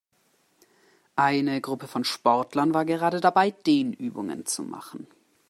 [1.15, 5.05] Eine Gruppe von Sportlern war gerade dabei, Dehnübungen zu machen.